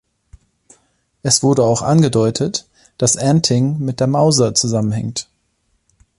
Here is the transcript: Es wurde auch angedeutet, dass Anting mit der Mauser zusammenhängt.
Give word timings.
Es 1.21 1.43
wurde 1.43 1.63
auch 1.63 1.83
angedeutet, 1.83 2.67
dass 2.97 3.17
Anting 3.17 3.77
mit 3.77 3.99
der 3.99 4.07
Mauser 4.07 4.55
zusammenhängt. 4.55 5.29